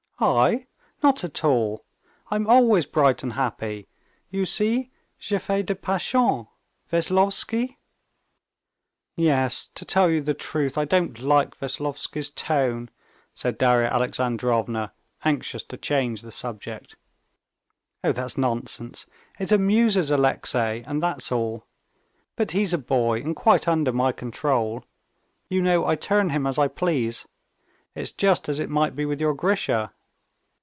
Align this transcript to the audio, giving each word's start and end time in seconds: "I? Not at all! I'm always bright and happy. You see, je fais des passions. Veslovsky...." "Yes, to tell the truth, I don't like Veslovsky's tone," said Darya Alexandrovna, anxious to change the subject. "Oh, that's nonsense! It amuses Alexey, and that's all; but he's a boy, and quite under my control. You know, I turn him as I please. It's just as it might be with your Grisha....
"I? 0.23 0.67
Not 1.01 1.23
at 1.23 1.43
all! 1.43 1.83
I'm 2.29 2.45
always 2.45 2.85
bright 2.85 3.23
and 3.23 3.33
happy. 3.33 3.87
You 4.29 4.45
see, 4.45 4.91
je 5.17 5.37
fais 5.39 5.65
des 5.65 5.73
passions. 5.73 6.45
Veslovsky...." 6.91 7.79
"Yes, 9.15 9.69
to 9.73 9.83
tell 9.83 10.21
the 10.21 10.35
truth, 10.35 10.77
I 10.77 10.85
don't 10.85 11.17
like 11.17 11.57
Veslovsky's 11.57 12.29
tone," 12.29 12.91
said 13.33 13.57
Darya 13.57 13.87
Alexandrovna, 13.87 14.93
anxious 15.25 15.63
to 15.63 15.75
change 15.75 16.21
the 16.21 16.31
subject. 16.31 16.95
"Oh, 18.03 18.11
that's 18.11 18.37
nonsense! 18.37 19.07
It 19.39 19.51
amuses 19.51 20.11
Alexey, 20.11 20.83
and 20.85 21.01
that's 21.01 21.31
all; 21.31 21.65
but 22.35 22.51
he's 22.51 22.75
a 22.75 22.77
boy, 22.77 23.21
and 23.21 23.35
quite 23.35 23.67
under 23.67 23.91
my 23.91 24.11
control. 24.11 24.85
You 25.49 25.63
know, 25.63 25.87
I 25.87 25.95
turn 25.95 26.29
him 26.29 26.45
as 26.45 26.59
I 26.59 26.67
please. 26.67 27.27
It's 27.95 28.11
just 28.11 28.47
as 28.47 28.59
it 28.59 28.69
might 28.69 28.95
be 28.95 29.03
with 29.05 29.19
your 29.19 29.33
Grisha.... 29.33 29.91